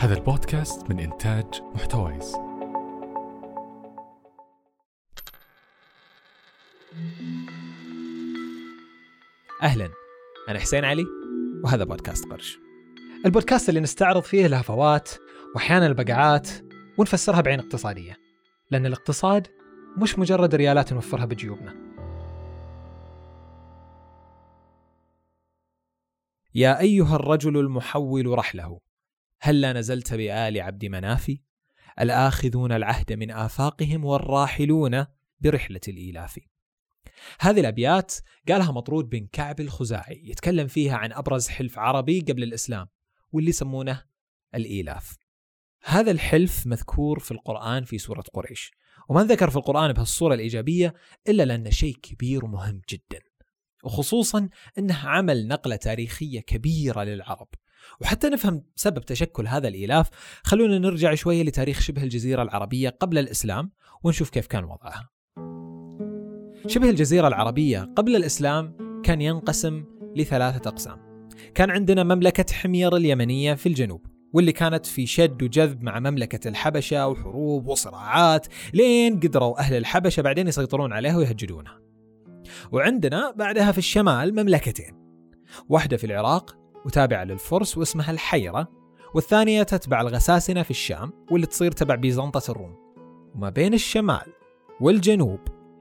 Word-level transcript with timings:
هذا 0.00 0.14
البودكاست 0.14 0.90
من 0.90 1.00
إنتاج 1.00 1.62
محتويس. 1.74 2.34
أهلا 9.62 9.90
أنا 10.48 10.58
حسين 10.58 10.84
علي 10.84 11.04
وهذا 11.64 11.84
بودكاست 11.84 12.24
قرش. 12.24 12.58
البودكاست 13.26 13.68
اللي 13.68 13.80
نستعرض 13.80 14.22
فيه 14.22 14.46
الهفوات 14.46 15.10
وأحيانا 15.54 15.86
البقعات 15.86 16.48
ونفسرها 16.98 17.40
بعين 17.40 17.60
اقتصادية 17.60 18.16
لأن 18.70 18.86
الاقتصاد 18.86 19.46
مش 19.96 20.18
مجرد 20.18 20.54
ريالات 20.54 20.92
نوفرها 20.92 21.24
بجيوبنا. 21.24 21.74
يا 26.54 26.80
أيها 26.80 27.16
الرجل 27.16 27.56
المحول 27.58 28.38
رحله. 28.38 28.89
هلا 29.40 29.72
نزلت 29.72 30.14
بآل 30.14 30.60
عبد 30.60 30.84
مناف 30.84 31.36
الآخذون 32.00 32.72
العهد 32.72 33.12
من 33.12 33.30
آفاقهم 33.30 34.04
والراحلون 34.04 35.06
برحلة 35.40 35.80
الإيلاف. 35.88 36.38
هذه 37.40 37.60
الأبيات 37.60 38.14
قالها 38.48 38.72
مطرود 38.72 39.08
بن 39.08 39.26
كعب 39.32 39.60
الخزاعي 39.60 40.22
يتكلم 40.24 40.66
فيها 40.66 40.96
عن 40.96 41.12
أبرز 41.12 41.48
حلف 41.48 41.78
عربي 41.78 42.20
قبل 42.20 42.42
الإسلام 42.42 42.88
واللي 43.32 43.50
يسمونه 43.50 44.04
الإيلاف. 44.54 45.16
هذا 45.84 46.10
الحلف 46.10 46.66
مذكور 46.66 47.18
في 47.18 47.30
القرآن 47.30 47.84
في 47.84 47.98
سورة 47.98 48.24
قريش 48.34 48.72
وما 49.08 49.24
ذكر 49.24 49.50
في 49.50 49.56
القرآن 49.56 49.92
بهالصورة 49.92 50.34
الإيجابية 50.34 50.94
إلا 51.28 51.42
لأنه 51.42 51.70
شيء 51.70 51.96
كبير 52.02 52.44
ومهم 52.44 52.80
جدا 52.90 53.20
وخصوصا 53.84 54.48
أنه 54.78 55.08
عمل 55.08 55.48
نقلة 55.48 55.76
تاريخية 55.76 56.40
كبيرة 56.40 57.04
للعرب. 57.04 57.48
وحتى 58.00 58.28
نفهم 58.28 58.64
سبب 58.76 59.00
تشكل 59.00 59.46
هذا 59.46 59.68
الإيلاف 59.68 60.08
خلونا 60.42 60.78
نرجع 60.78 61.14
شوية 61.14 61.42
لتاريخ 61.42 61.80
شبه 61.80 62.02
الجزيرة 62.02 62.42
العربية 62.42 62.88
قبل 62.88 63.18
الإسلام 63.18 63.72
ونشوف 64.04 64.30
كيف 64.30 64.46
كان 64.46 64.64
وضعها. 64.64 65.08
شبه 66.66 66.90
الجزيرة 66.90 67.28
العربية 67.28 67.92
قبل 67.96 68.16
الإسلام 68.16 68.76
كان 69.04 69.20
ينقسم 69.20 69.84
لثلاثة 70.16 70.68
أقسام. 70.68 71.26
كان 71.54 71.70
عندنا 71.70 72.02
مملكة 72.02 72.54
حمير 72.54 72.96
اليمنية 72.96 73.54
في 73.54 73.68
الجنوب 73.68 74.06
واللي 74.32 74.52
كانت 74.52 74.86
في 74.86 75.06
شد 75.06 75.42
وجذب 75.42 75.82
مع 75.82 76.00
مملكة 76.00 76.48
الحبشة 76.48 77.08
وحروب 77.08 77.66
وصراعات 77.66 78.46
لين 78.74 79.20
قدروا 79.20 79.58
أهل 79.58 79.76
الحبشة 79.76 80.20
بعدين 80.20 80.48
يسيطرون 80.48 80.92
عليها 80.92 81.16
ويهجدونها. 81.16 81.80
وعندنا 82.72 83.34
بعدها 83.36 83.72
في 83.72 83.78
الشمال 83.78 84.32
مملكتين 84.32 84.94
واحدة 85.68 85.96
في 85.96 86.06
العراق 86.06 86.59
وتابعة 86.84 87.24
للفرس 87.24 87.78
واسمها 87.78 88.10
الحيرة 88.10 88.68
والثانية 89.14 89.62
تتبع 89.62 90.00
الغساسنة 90.00 90.62
في 90.62 90.70
الشام 90.70 91.12
واللي 91.30 91.46
تصير 91.46 91.72
تبع 91.72 91.94
بيزنطة 91.94 92.50
الروم. 92.50 92.76
وما 93.34 93.50
بين 93.50 93.74
الشمال 93.74 94.32
والجنوب 94.80 95.40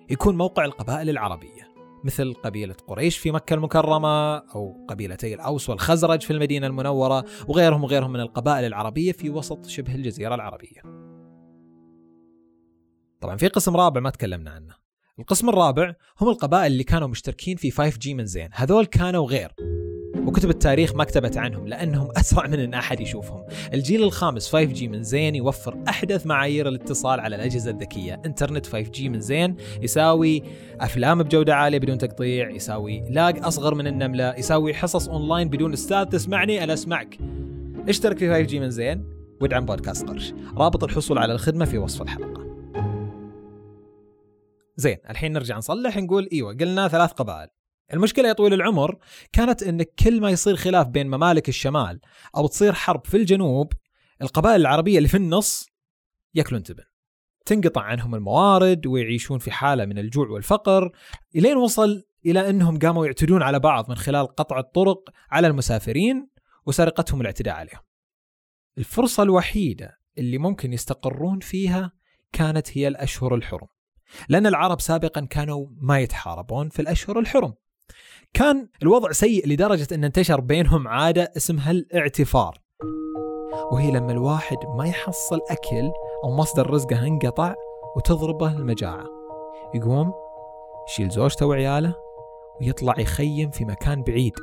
يكون 0.09 0.37
موقع 0.37 0.65
القبائل 0.65 1.09
العربية 1.09 1.69
مثل 2.03 2.33
قبيلة 2.33 2.75
قريش 2.87 3.17
في 3.17 3.31
مكة 3.31 3.53
المكرمة 3.53 4.37
أو 4.37 4.85
قبيلتي 4.89 5.33
الأوس 5.33 5.69
والخزرج 5.69 6.21
في 6.21 6.33
المدينة 6.33 6.67
المنورة 6.67 7.25
وغيرهم 7.47 7.83
وغيرهم 7.83 8.11
من 8.11 8.19
القبائل 8.19 8.65
العربية 8.65 9.11
في 9.11 9.29
وسط 9.29 9.65
شبه 9.65 9.95
الجزيرة 9.95 10.35
العربية. 10.35 10.81
طبعا 13.21 13.37
في 13.37 13.47
قسم 13.47 13.77
رابع 13.77 14.01
ما 14.01 14.09
تكلمنا 14.09 14.51
عنه. 14.51 14.75
القسم 15.19 15.49
الرابع 15.49 15.93
هم 16.21 16.29
القبائل 16.29 16.71
اللي 16.71 16.83
كانوا 16.83 17.07
مشتركين 17.07 17.57
في 17.57 17.71
5G 17.71 18.07
من 18.07 18.25
زين. 18.25 18.49
هذول 18.53 18.85
كانوا 18.85 19.27
غير. 19.27 19.53
وكتب 20.29 20.49
التاريخ 20.49 20.95
ما 20.95 21.03
كتبت 21.03 21.37
عنهم 21.37 21.67
لأنهم 21.67 22.09
أسرع 22.17 22.47
من 22.47 22.59
أن 22.59 22.73
أحد 22.73 22.99
يشوفهم. 22.99 23.45
الجيل 23.73 24.03
الخامس 24.03 24.55
5G 24.55 24.83
من 24.83 25.03
زين 25.03 25.35
يوفر 25.35 25.77
أحدث 25.89 26.25
معايير 26.25 26.67
الاتصال 26.67 27.19
على 27.19 27.35
الأجهزة 27.35 27.71
الذكية. 27.71 28.21
إنترنت 28.25 28.65
5G 28.65 29.01
من 29.01 29.19
زين 29.19 29.55
يساوي 29.81 30.43
أفلام 30.81 31.23
بجودة 31.23 31.55
عالية 31.55 31.77
بدون 31.77 31.97
تقطيع 31.97 32.49
يساوي 32.49 33.03
لاق 33.09 33.45
أصغر 33.45 33.75
من 33.75 33.87
النملة 33.87 34.35
يساوي 34.37 34.73
حصص 34.73 35.09
أونلاين 35.09 35.49
بدون 35.49 35.73
أستاذ 35.73 36.03
تسمعني 36.03 36.63
أنا 36.63 36.73
أسمعك. 36.73 37.17
اشترك 37.87 38.17
في 38.17 38.47
5G 38.47 38.53
من 38.53 38.69
زين 38.69 39.05
وادعم 39.41 39.65
بودكاست 39.65 40.07
قرش. 40.07 40.33
رابط 40.57 40.83
الحصول 40.83 41.17
على 41.17 41.33
الخدمة 41.33 41.65
في 41.65 41.77
وصف 41.77 42.01
الحلقة. 42.01 42.49
زين 44.75 44.97
الحين 45.09 45.33
نرجع 45.33 45.57
نصلح 45.57 45.97
نقول 45.97 46.29
إيوه 46.33 46.53
قلنا 46.53 46.87
ثلاث 46.87 47.11
قبائل. 47.11 47.58
المشكلة 47.93 48.27
يا 48.27 48.33
طويل 48.33 48.53
العمر 48.53 48.97
كانت 49.31 49.63
إن 49.63 49.83
كل 49.83 50.21
ما 50.21 50.29
يصير 50.29 50.55
خلاف 50.55 50.87
بين 50.87 51.07
ممالك 51.07 51.49
الشمال 51.49 51.99
أو 52.37 52.47
تصير 52.47 52.73
حرب 52.73 53.05
في 53.05 53.17
الجنوب 53.17 53.73
القبائل 54.21 54.61
العربية 54.61 54.97
اللي 54.97 55.09
في 55.09 55.17
النص 55.17 55.69
يأكلون 56.35 56.63
تبن 56.63 56.83
تنقطع 57.45 57.81
عنهم 57.81 58.15
الموارد 58.15 58.87
ويعيشون 58.87 59.39
في 59.39 59.51
حالة 59.51 59.85
من 59.85 59.97
الجوع 59.97 60.27
والفقر 60.27 60.91
إلين 61.35 61.57
وصل 61.57 62.03
إلى 62.25 62.49
إنهم 62.49 62.79
قاموا 62.79 63.05
يعتدون 63.05 63.43
على 63.43 63.59
بعض 63.59 63.89
من 63.89 63.95
خلال 63.95 64.27
قطع 64.27 64.59
الطرق 64.59 65.09
على 65.31 65.47
المسافرين 65.47 66.29
وسرقتهم 66.65 67.21
الاعتداء 67.21 67.55
عليهم. 67.55 67.81
الفرصة 68.77 69.23
الوحيدة 69.23 69.99
اللي 70.17 70.37
ممكن 70.37 70.73
يستقرون 70.73 71.39
فيها 71.39 71.91
كانت 72.31 72.77
هي 72.77 72.87
الأشهر 72.87 73.35
الحرم. 73.35 73.67
لأن 74.29 74.47
العرب 74.47 74.81
سابقا 74.81 75.25
كانوا 75.25 75.67
ما 75.81 75.99
يتحاربون 75.99 76.69
في 76.69 76.81
الأشهر 76.81 77.19
الحرم. 77.19 77.53
كان 78.33 78.69
الوضع 78.81 79.11
سيء 79.11 79.47
لدرجة 79.47 79.87
أن 79.95 80.03
انتشر 80.03 80.41
بينهم 80.41 80.87
عادة 80.87 81.31
اسمها 81.37 81.71
الاعتفار. 81.71 82.61
وهي 83.71 83.91
لما 83.91 84.11
الواحد 84.11 84.57
ما 84.77 84.85
يحصل 84.85 85.39
أكل 85.49 85.91
أو 86.23 86.31
مصدر 86.31 86.69
رزقه 86.69 87.07
انقطع 87.07 87.55
وتضربه 87.95 88.51
المجاعة. 88.51 89.05
يقوم 89.75 90.13
يشيل 90.89 91.09
زوجته 91.09 91.45
وعياله 91.45 91.95
ويطلع 92.61 92.99
يخيم 92.99 93.51
في 93.51 93.65
مكان 93.65 94.03
بعيد 94.03 94.33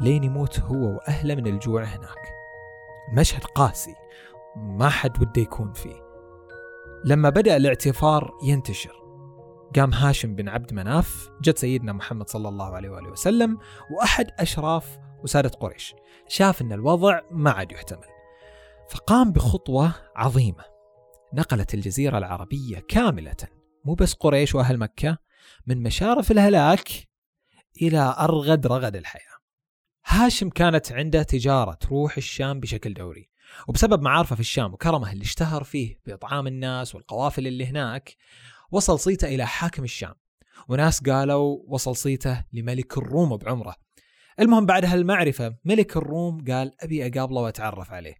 لين 0.00 0.24
يموت 0.24 0.60
هو 0.60 0.96
وأهله 0.96 1.34
من 1.34 1.46
الجوع 1.46 1.82
هناك. 1.82 2.28
المشهد 3.10 3.44
قاسي 3.44 3.94
ما 4.56 4.88
حد 4.88 5.22
وده 5.22 5.42
يكون 5.42 5.72
فيه. 5.72 6.02
لما 7.04 7.30
بدأ 7.30 7.56
الاعتفار 7.56 8.30
ينتشر 8.44 9.01
قام 9.76 9.94
هاشم 9.94 10.34
بن 10.34 10.48
عبد 10.48 10.72
مناف 10.72 11.30
جد 11.42 11.58
سيدنا 11.58 11.92
محمد 11.92 12.28
صلى 12.28 12.48
الله 12.48 12.74
عليه 12.74 12.90
وآله 12.90 13.10
وسلم 13.10 13.58
وأحد 13.90 14.30
أشراف 14.38 14.98
وسادة 15.22 15.48
قريش. 15.48 15.94
شاف 16.28 16.62
أن 16.62 16.72
الوضع 16.72 17.20
ما 17.30 17.50
عاد 17.50 17.72
يحتمل. 17.72 18.08
فقام 18.90 19.32
بخطوة 19.32 19.94
عظيمة. 20.16 20.64
نقلت 21.34 21.74
الجزيرة 21.74 22.18
العربية 22.18 22.78
كاملة 22.88 23.36
مو 23.84 23.94
بس 23.94 24.14
قريش 24.14 24.54
وأهل 24.54 24.78
مكة 24.78 25.18
من 25.66 25.82
مشارف 25.82 26.30
الهلاك 26.30 26.88
إلى 27.82 28.14
أرغد 28.18 28.66
رغد 28.66 28.96
الحياة. 28.96 29.32
هاشم 30.06 30.48
كانت 30.48 30.92
عنده 30.92 31.22
تجارة 31.22 31.74
تروح 31.74 32.16
الشام 32.16 32.60
بشكل 32.60 32.94
دوري. 32.94 33.30
وبسبب 33.68 34.02
معارفه 34.02 34.34
في 34.34 34.40
الشام 34.40 34.74
وكرمه 34.74 35.12
اللي 35.12 35.22
اشتهر 35.22 35.64
فيه 35.64 36.00
بإطعام 36.06 36.46
الناس 36.46 36.94
والقوافل 36.94 37.46
اللي 37.46 37.66
هناك 37.66 38.16
وصل 38.72 39.00
صيته 39.00 39.28
إلى 39.28 39.46
حاكم 39.46 39.84
الشام. 39.84 40.14
وناس 40.68 41.02
قالوا 41.02 41.58
وصل 41.66 41.96
صيته 41.96 42.44
لملك 42.52 42.98
الروم 42.98 43.36
بعمره. 43.36 43.76
المهم 44.40 44.66
بعد 44.66 44.84
هالمعرفة 44.84 45.56
ملك 45.64 45.96
الروم 45.96 46.44
قال 46.44 46.72
أبي 46.80 47.06
أقابله 47.06 47.40
وأتعرف 47.40 47.92
عليه. 47.92 48.14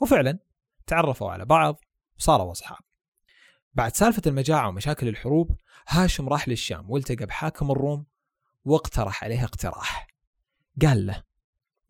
وفعلا 0.00 0.38
تعرفوا 0.86 1.30
على 1.30 1.44
بعض 1.44 1.84
وصاروا 2.18 2.52
أصحاب. 2.52 2.78
بعد 3.74 3.96
سالفة 3.96 4.22
المجاعة 4.26 4.68
ومشاكل 4.68 5.08
الحروب 5.08 5.56
هاشم 5.88 6.28
راح 6.28 6.48
للشام 6.48 6.90
والتقى 6.90 7.26
بحاكم 7.26 7.70
الروم 7.70 8.06
واقترح 8.64 9.24
عليه 9.24 9.44
اقتراح. 9.44 10.06
قال 10.82 11.06
له 11.06 11.22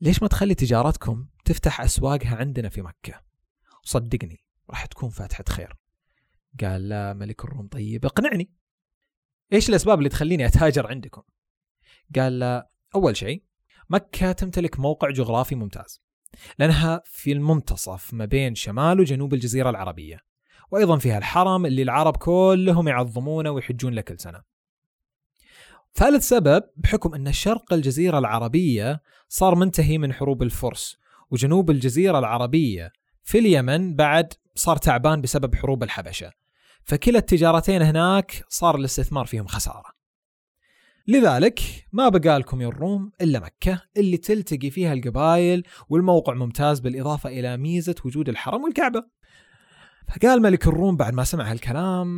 ليش 0.00 0.22
ما 0.22 0.28
تخلي 0.28 0.54
تجارتكم 0.54 1.26
تفتح 1.44 1.80
أسواقها 1.80 2.36
عندنا 2.36 2.68
في 2.68 2.82
مكة؟ 2.82 3.20
وصدقني 3.84 4.44
راح 4.70 4.86
تكون 4.86 5.10
فاتحة 5.10 5.44
خير. 5.48 5.83
قال 6.60 6.88
لا 6.88 7.12
ملك 7.12 7.44
الروم 7.44 7.68
طيب 7.68 8.04
اقنعني. 8.04 8.50
إيش 9.52 9.68
الأسباب 9.68 9.98
اللي 9.98 10.08
تخليني 10.08 10.46
أتهاجر 10.46 10.86
عندكم؟ 10.86 11.22
قال 12.16 12.38
لا 12.38 12.70
أول 12.94 13.16
شيء 13.16 13.44
مكة 13.90 14.32
تمتلك 14.32 14.80
موقع 14.80 15.10
جغرافي 15.10 15.54
ممتاز 15.54 16.02
لأنها 16.58 17.02
في 17.04 17.32
المنتصف 17.32 18.14
ما 18.14 18.24
بين 18.24 18.54
شمال 18.54 19.00
وجنوب 19.00 19.34
الجزيرة 19.34 19.70
العربية 19.70 20.18
وأيضا 20.70 20.98
فيها 20.98 21.18
الحرم 21.18 21.66
اللي 21.66 21.82
العرب 21.82 22.16
كلهم 22.16 22.88
يعظمونه 22.88 23.50
ويحجون 23.50 23.94
له 23.94 24.00
كل 24.00 24.18
سنة. 24.18 24.42
ثالث 25.94 26.28
سبب 26.28 26.62
بحكم 26.76 27.14
أن 27.14 27.32
شرق 27.32 27.72
الجزيرة 27.72 28.18
العربية 28.18 29.02
صار 29.28 29.54
منتهي 29.54 29.98
من 29.98 30.12
حروب 30.12 30.42
الفرس 30.42 30.96
وجنوب 31.30 31.70
الجزيرة 31.70 32.18
العربية 32.18 32.92
في 33.22 33.38
اليمن 33.38 33.96
بعد 33.96 34.32
صار 34.54 34.76
تعبان 34.76 35.20
بسبب 35.20 35.54
حروب 35.54 35.82
الحبشة. 35.82 36.32
فكلا 36.84 37.18
التجارتين 37.18 37.82
هناك 37.82 38.44
صار 38.48 38.76
الاستثمار 38.76 39.26
فيهم 39.26 39.46
خسارة. 39.46 39.94
لذلك 41.06 41.60
ما 41.92 42.08
بقى 42.08 42.38
لكم 42.38 42.60
يا 42.60 42.68
الروم 42.68 43.12
إلا 43.20 43.40
مكة 43.40 43.82
اللي 43.96 44.16
تلتقي 44.16 44.70
فيها 44.70 44.92
القبائل 44.92 45.62
والموقع 45.88 46.34
ممتاز 46.34 46.80
بالإضافة 46.80 47.28
إلى 47.28 47.56
ميزة 47.56 47.94
وجود 48.04 48.28
الحرم 48.28 48.64
والكعبة. 48.64 49.04
فقال 50.08 50.42
ملك 50.42 50.66
الروم 50.66 50.96
بعد 50.96 51.14
ما 51.14 51.24
سمع 51.24 51.50
هالكلام 51.50 52.08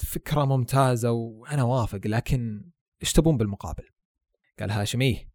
فكرة 0.00 0.44
ممتازة 0.44 1.10
وأنا 1.10 1.62
وافق 1.62 2.00
لكن 2.04 2.70
إيش 3.02 3.12
تبون 3.12 3.36
بالمقابل؟ 3.36 3.84
قال 4.60 4.70
هاشم 4.70 5.00
إيه 5.00 5.28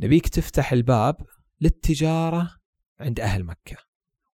نبيك 0.00 0.28
تفتح 0.28 0.72
الباب 0.72 1.16
للتجارة 1.60 2.50
عند 3.00 3.20
أهل 3.20 3.44
مكة 3.44 3.76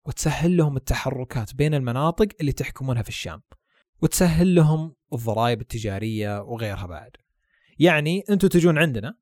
وتسهل 0.06 0.58
لهم 0.58 0.78
التحركات 0.78 1.56
بين 1.56 1.74
المناطق 1.74 2.28
اللي 2.42 2.52
تحكمونها 2.52 3.02
في 3.02 3.10
الشام. 3.10 3.42
وتسهل 4.02 4.56
لهم 4.56 4.96
الضرائب 5.14 5.62
التجارية 5.62 6.42
وغيرها 6.42 6.86
بعد. 6.86 7.12
يعني 7.80 8.24
أنتم 8.30 8.48
تجون 8.48 8.78
عندنا 8.78 9.18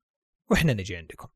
وإحنا 0.50 0.72
نجي 0.72 0.96
عندكم. 0.96 1.28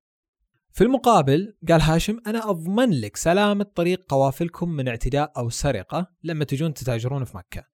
في 0.73 0.85
المقابل 0.85 1.57
قال 1.69 1.81
هاشم 1.81 2.21
أنا 2.27 2.51
أضمن 2.51 3.01
لك 3.01 3.17
سلامة 3.17 3.65
طريق 3.65 4.05
قوافلكم 4.09 4.69
من 4.69 4.89
اعتداء 4.89 5.33
أو 5.37 5.51
سرقة 5.51 6.13
لما 6.23 6.45
تجون 6.45 6.75
تتاجرون 6.75 7.25
في 7.25 7.37
مكة. 7.37 7.65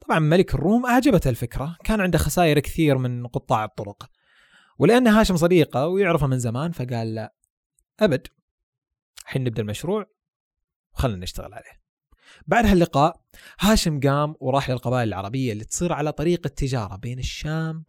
طبعا 0.00 0.18
ملك 0.18 0.54
الروم 0.54 0.86
أعجبته 0.86 1.30
الفكرة 1.30 1.76
كان 1.84 2.00
عنده 2.00 2.18
خسائر 2.18 2.58
كثير 2.58 2.98
من 2.98 3.26
قطاع 3.26 3.64
الطرق. 3.64 4.10
ولأن 4.78 5.06
هاشم 5.06 5.36
صديقه 5.36 5.86
ويعرفه 5.86 6.26
من 6.26 6.38
زمان 6.38 6.72
فقال 6.72 7.14
لا 7.14 7.34
أبد 8.00 8.26
حين 9.24 9.44
نبدأ 9.44 9.62
المشروع 9.62 10.06
وخلنا 10.94 11.16
نشتغل 11.16 11.54
عليه. 11.54 11.77
بعد 12.46 12.66
هاللقاء 12.66 13.20
هاشم 13.60 14.00
قام 14.00 14.34
وراح 14.40 14.70
للقبائل 14.70 15.08
العربية 15.08 15.52
اللي 15.52 15.64
تصير 15.64 15.92
على 15.92 16.12
طريق 16.12 16.40
التجارة 16.46 16.96
بين 16.96 17.18
الشام 17.18 17.84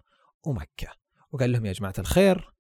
ومكة. 0.46 0.88
وقال 1.32 1.52
لهم 1.52 1.66
يا 1.66 1.72
جماعة 1.72 1.94
الخير 2.00 2.54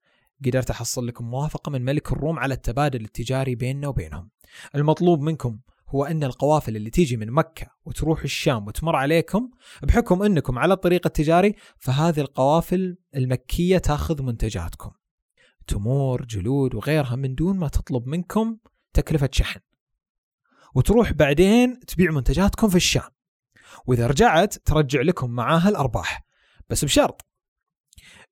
قدرت 0.45 0.69
أحصل 0.69 1.07
لكم 1.07 1.25
موافقة 1.25 1.69
من 1.69 1.85
ملك 1.85 2.11
الروم 2.11 2.39
على 2.39 2.53
التبادل 2.53 3.05
التجاري 3.05 3.55
بيننا 3.55 3.87
وبينهم. 3.87 4.29
المطلوب 4.75 5.21
منكم 5.21 5.59
هو 5.89 6.05
أن 6.05 6.23
القوافل 6.23 6.75
اللي 6.75 6.89
تيجي 6.89 7.17
من 7.17 7.31
مكة 7.31 7.67
وتروح 7.85 8.23
الشام 8.23 8.67
وتمر 8.67 8.95
عليكم 8.95 9.49
بحكم 9.83 10.23
أنكم 10.23 10.59
على 10.59 10.73
الطريق 10.73 11.01
التجاري 11.05 11.55
فهذه 11.77 12.19
القوافل 12.19 12.97
المكية 13.15 13.77
تأخذ 13.77 14.21
منتجاتكم. 14.21 14.91
تمور 15.67 16.25
جلود 16.25 16.75
وغيرها 16.75 17.15
من 17.15 17.35
دون 17.35 17.57
ما 17.57 17.67
تطلب 17.67 18.07
منكم 18.07 18.57
تكلفة 18.93 19.29
شحن. 19.31 19.59
وتروح 20.75 21.13
بعدين 21.13 21.79
تبيع 21.79 22.11
منتجاتكم 22.11 22.69
في 22.69 22.75
الشام 22.75 23.09
وإذا 23.87 24.07
رجعت 24.07 24.53
ترجع 24.53 25.01
لكم 25.01 25.29
معاها 25.29 25.69
الأرباح 25.69 26.25
بس 26.69 26.85
بشرط 26.85 27.25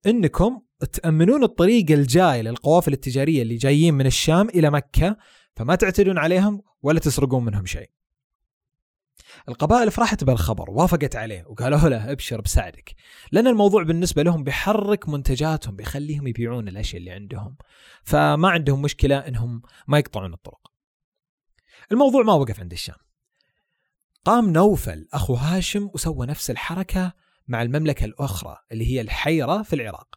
إنكم 0.06 0.60
تأمنون 0.92 1.42
الطريق 1.44 1.90
الجاي 1.90 2.42
للقوافل 2.42 2.92
التجارية 2.92 3.42
اللي 3.42 3.56
جايين 3.56 3.94
من 3.94 4.06
الشام 4.06 4.48
إلى 4.48 4.70
مكة 4.70 5.16
فما 5.56 5.74
تعتدون 5.74 6.18
عليهم 6.18 6.62
ولا 6.82 7.00
تسرقون 7.00 7.44
منهم 7.44 7.66
شيء. 7.66 7.90
القبائل 9.48 9.90
فرحت 9.90 10.24
بالخبر 10.24 10.70
وافقت 10.70 11.16
عليه 11.16 11.44
وقالوا 11.46 11.88
له 11.88 12.12
ابشر 12.12 12.40
بساعدك 12.40 12.94
لأن 13.32 13.46
الموضوع 13.46 13.82
بالنسبة 13.82 14.22
لهم 14.22 14.44
بيحرك 14.44 15.08
منتجاتهم 15.08 15.76
بيخليهم 15.76 16.26
يبيعون 16.26 16.68
الأشياء 16.68 17.00
اللي 17.00 17.10
عندهم 17.10 17.56
فما 18.02 18.48
عندهم 18.48 18.82
مشكلة 18.82 19.18
إنهم 19.18 19.62
ما 19.88 19.98
يقطعون 19.98 20.32
الطرق. 20.32 20.67
الموضوع 21.92 22.22
ما 22.22 22.32
وقف 22.32 22.60
عند 22.60 22.72
الشام. 22.72 22.96
قام 24.24 24.50
نوفل 24.50 25.08
أخو 25.12 25.34
هاشم 25.34 25.90
وسوى 25.94 26.26
نفس 26.26 26.50
الحركة 26.50 27.12
مع 27.48 27.62
المملكة 27.62 28.04
الأخرى 28.04 28.56
اللي 28.72 28.86
هي 28.86 29.00
الحيرة 29.00 29.62
في 29.62 29.72
العراق. 29.72 30.14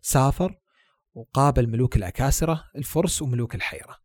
سافر 0.00 0.58
وقابل 1.14 1.68
ملوك 1.68 1.96
الأكاسرة 1.96 2.64
الفرس 2.76 3.22
وملوك 3.22 3.54
الحيرة 3.54 3.96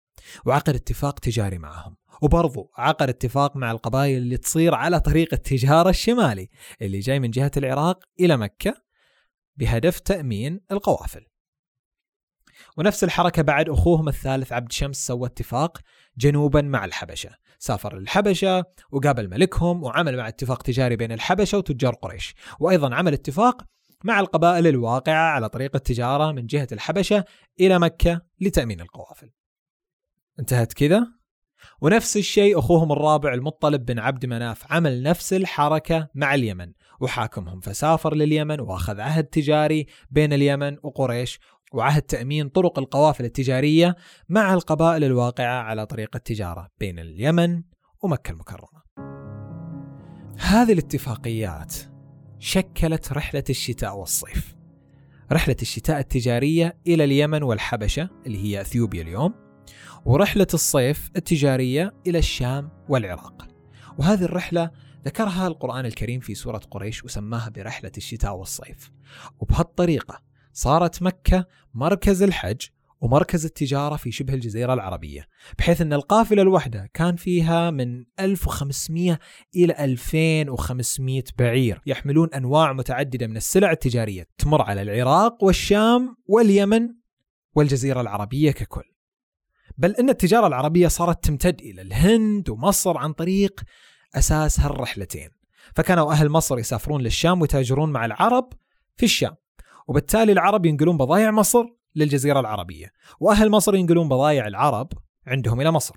وعقد 0.46 0.76
اتفاق 0.76 1.20
تجاري 1.20 1.58
معهم. 1.58 1.98
وبرضو 2.22 2.72
عقد 2.78 3.10
اتفاق 3.10 3.58
مع 3.58 3.72
القبائل 3.72 4.18
اللي 4.18 4.38
تصير 4.38 4.76
على 4.76 5.00
طريق 5.00 5.34
التجارة 5.34 5.90
الشمالي 5.90 6.50
اللي 6.82 7.00
جاي 7.00 7.20
من 7.20 7.32
جهة 7.32 7.52
العراق 7.58 8.04
إلى 8.20 8.38
مكة 8.38 8.82
بهدف 9.58 10.00
تأمين 10.00 10.62
القوافل. 10.72 11.26
ونفس 12.78 13.04
الحركة 13.04 13.42
بعد 13.42 13.70
أخوهم 13.70 14.08
الثالث 14.08 14.54
عبد 14.54 14.72
شمس 14.72 15.08
سوى 15.08 15.28
اتفاق 15.28 15.78
جنوبا 16.18 16.62
مع 16.62 16.86
الحبشة. 16.86 17.30
سافر 17.60 17.98
للحبشة 18.00 18.64
وقابل 18.92 19.30
ملكهم 19.30 19.84
وعمل 19.84 20.18
مع 20.18 20.28
اتفاق 20.28 20.64
تجاري 20.64 20.96
بين 20.96 21.12
الحبشة 21.12 21.58
وتجار 21.58 21.94
قريش. 21.94 22.36
وأيضا 22.60 22.96
عمل 22.96 23.14
اتفاق 23.14 23.64
مع 24.04 24.20
القبائل 24.20 24.68
الواقعة 24.68 25.32
على 25.32 25.50
طريق 25.50 25.76
التجارة 25.76 26.32
من 26.32 26.46
جهة 26.46 26.68
الحبشة 26.72 27.26
إلى 27.60 27.80
مكة 27.80 28.22
لتأمين 28.42 28.82
القوافل. 28.82 29.30
انتهت 30.40 30.74
كذا؟ 30.74 31.08
ونفس 31.82 32.18
الشيء 32.18 32.60
أخوهم 32.60 32.92
الرابع 32.92 33.34
المطلب 33.34 33.86
بن 33.86 34.00
عبد 34.00 34.26
مناف 34.26 34.72
عمل 34.72 35.04
نفس 35.04 35.34
الحركة 35.34 36.10
مع 36.16 36.36
اليمن 36.36 36.72
وحاكمهم 37.00 37.60
فسافر 37.60 38.16
لليمن 38.16 38.60
وأخذ 38.60 39.00
عهد 39.00 39.24
تجاري 39.24 39.86
بين 40.10 40.34
اليمن 40.34 40.78
وقريش 40.84 41.40
وعهد 41.76 42.02
تأمين 42.02 42.50
طرق 42.50 42.80
القوافل 42.80 43.26
التجارية 43.26 43.96
مع 44.30 44.54
القبائل 44.54 45.04
الواقعة 45.04 45.64
على 45.64 45.86
طريق 45.86 46.16
التجارة 46.16 46.70
بين 46.80 47.00
اليمن 47.00 47.64
ومكة 48.04 48.32
المكرمة. 48.32 48.86
هذه 50.40 50.74
الاتفاقيات 50.74 51.76
شكلت 52.40 53.14
رحلة 53.14 53.44
الشتاء 53.50 53.98
والصيف. 53.98 54.56
رحلة 55.32 55.56
الشتاء 55.62 56.00
التجارية 56.00 56.78
إلى 56.88 57.04
اليمن 57.04 57.44
والحبشة 57.44 58.10
اللي 58.26 58.44
هي 58.44 58.62
أثيوبيا 58.62 59.02
اليوم، 59.02 59.34
ورحلة 60.06 60.48
الصيف 60.54 61.12
التجارية 61.16 61.94
إلى 62.08 62.18
الشام 62.18 62.70
والعراق. 62.90 63.48
وهذه 63.98 64.24
الرحلة 64.24 64.72
ذكرها 65.06 65.48
القرآن 65.48 65.86
الكريم 65.86 66.20
في 66.20 66.36
سورة 66.36 66.62
قريش 66.72 67.04
وسماها 67.04 67.50
برحلة 67.50 67.92
الشتاء 67.98 68.36
والصيف. 68.36 68.92
وبهالطريقة 69.40 70.35
صارت 70.56 71.02
مكة 71.02 71.46
مركز 71.74 72.24
الحج 72.24 72.62
ومركز 73.02 73.46
التجارة 73.46 73.96
في 73.96 74.12
شبه 74.12 74.34
الجزيرة 74.34 74.74
العربية 74.74 75.28
بحيث 75.58 75.82
أن 75.82 75.94
القافلة 75.94 76.42
الواحدة 76.42 76.90
كان 76.94 77.16
فيها 77.16 77.72
من 77.72 78.06
1500 78.20 79.20
إلى 79.56 79.86
2500 79.86 81.24
بعير 81.38 81.82
يحملون 81.86 82.34
أنواع 82.34 82.74
متعددة 82.74 83.28
من 83.28 83.38
السلع 83.38 83.72
التجارية 83.72 84.28
تمر 84.38 84.62
على 84.62 84.82
العراق 84.82 85.44
والشام 85.44 86.16
واليمن 86.26 86.90
والجزيرة 87.56 88.02
العربية 88.02 88.52
ككل. 88.52 88.84
بل 89.78 89.92
أن 89.92 90.10
التجارة 90.10 90.48
العربية 90.48 90.88
صارت 90.88 91.24
تمتد 91.24 91.62
إلى 91.62 91.82
الهند 91.82 92.50
ومصر 92.50 92.98
عن 92.98 93.14
طريق 93.14 93.62
أساس 94.16 94.60
هالرحلتين 94.60 95.30
فكانوا 95.76 96.12
أهل 96.12 96.30
مصر 96.30 96.60
يسافرون 96.60 97.02
للشام 97.02 97.42
ويتاجرون 97.42 97.92
مع 97.92 98.06
العرب 98.06 98.54
في 98.98 99.04
الشام. 99.04 99.36
وبالتالي 99.88 100.32
العرب 100.32 100.66
ينقلون 100.66 100.98
بضائع 100.98 101.32
مصر 101.32 101.66
للجزيرة 101.96 102.40
العربية 102.40 102.92
وأهل 103.20 103.50
مصر 103.50 103.76
ينقلون 103.76 104.10
بضائع 104.10 104.48
العرب 104.48 104.94
عندهم 105.28 105.62
إلى 105.62 105.72
مصر. 105.72 105.96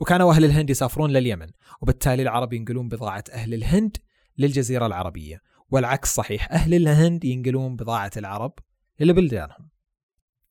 وكانوا 0.00 0.32
أهل 0.32 0.44
الهند 0.44 0.70
يسافرون 0.70 1.10
لليمن 1.10 1.50
وبالتالي 1.80 2.22
العرب 2.22 2.52
ينقلون 2.52 2.88
بضاعة 2.88 3.24
أهل 3.32 3.54
الهند 3.54 3.96
للجزيرة 4.38 4.86
العربية. 4.86 5.42
والعكس 5.70 6.14
صحيح 6.14 6.52
أهل 6.52 6.74
الهند 6.74 7.24
ينقلون 7.24 7.76
بضاعة 7.76 8.10
العرب 8.16 8.52
لبلدانهم. 9.00 9.68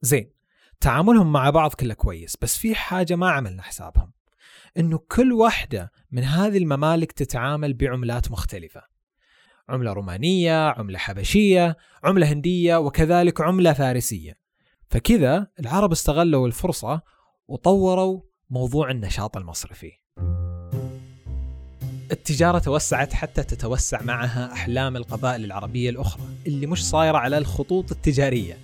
زين 0.01 0.31
تعاملهم 0.79 1.31
مع 1.31 1.49
بعض 1.49 1.73
كله 1.73 1.93
كويس 1.93 2.37
بس 2.41 2.57
في 2.57 2.75
حاجة 2.75 3.15
ما 3.15 3.29
عملنا 3.29 3.61
حسابهم. 3.61 4.11
إنه 4.77 4.97
كل 4.97 5.33
واحدة 5.33 5.91
من 6.11 6.23
هذه 6.23 6.57
الممالك 6.57 7.11
تتعامل 7.11 7.73
بعملات 7.73 8.31
مختلفة. 8.31 8.90
عملة 9.69 9.93
رومانية 9.93 10.69
عملة 10.69 10.97
حبشية 10.97 11.77
عملة 12.03 12.31
هندية 12.31 12.75
وكذلك 12.75 13.41
عملة 13.41 13.73
فارسية. 13.73 14.37
فكذا 14.89 15.47
العرب 15.59 15.91
استغلوا 15.91 16.47
الفرصة 16.47 17.01
وطوروا 17.47 18.21
موضوع 18.49 18.91
النشاط 18.91 19.37
المصرفي. 19.37 19.91
التجارة 22.11 22.59
توسعت 22.59 23.13
حتى 23.13 23.43
تتوسع 23.43 24.01
معها 24.01 24.53
أحلام 24.53 24.95
القبائل 24.95 25.45
العربية 25.45 25.89
الأخرى 25.89 26.23
اللي 26.47 26.67
مش 26.67 26.85
صايرة 26.89 27.17
على 27.17 27.37
الخطوط 27.37 27.91
التجارية. 27.91 28.57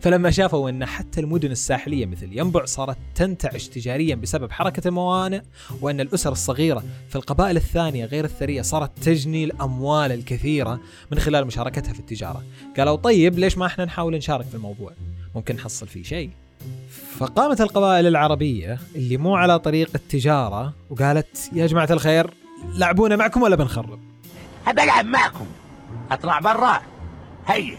فلما 0.00 0.30
شافوا 0.30 0.70
أن 0.70 0.84
حتى 0.84 1.20
المدن 1.20 1.50
الساحلية 1.50 2.06
مثل 2.06 2.38
ينبع 2.38 2.64
صارت 2.64 2.96
تنتعش 3.14 3.68
تجاريا 3.68 4.14
بسبب 4.14 4.52
حركة 4.52 4.88
الموانئ 4.88 5.40
وأن 5.80 6.00
الأسر 6.00 6.32
الصغيرة 6.32 6.82
في 7.08 7.16
القبائل 7.16 7.56
الثانية 7.56 8.04
غير 8.04 8.24
الثرية 8.24 8.62
صارت 8.62 8.98
تجني 8.98 9.44
الأموال 9.44 10.12
الكثيرة 10.12 10.80
من 11.12 11.18
خلال 11.18 11.46
مشاركتها 11.46 11.92
في 11.92 12.00
التجارة. 12.00 12.42
قالوا 12.76 12.96
طيب 12.96 13.38
ليش 13.38 13.58
ما 13.58 13.66
إحنا 13.66 13.84
نحاول 13.84 14.16
نشارك 14.16 14.46
في 14.46 14.54
الموضوع؟ 14.54 14.92
ممكن 15.34 15.54
نحصل 15.54 15.86
فيه 15.86 16.02
شيء. 16.02 16.30
فقامت 17.18 17.60
القبائل 17.60 18.06
العربية 18.06 18.78
اللي 18.94 19.16
مو 19.16 19.36
على 19.36 19.58
طريق 19.58 19.90
التجارة 19.94 20.72
وقالت 20.90 21.50
يا 21.52 21.66
جماعة 21.66 21.88
الخير 21.90 22.30
لعبونا 22.74 23.16
معكم 23.16 23.42
ولا 23.42 23.56
بنخرب؟ 23.56 23.98
أبى 24.66 24.82
ألعب 24.82 25.04
معكم. 25.04 25.46
أطلع 26.10 26.40
برا. 26.40 26.80
هيا. 27.46 27.78